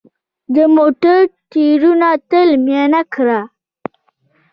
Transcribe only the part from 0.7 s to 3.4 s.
موټر ټایرونه تل معاینه کړه.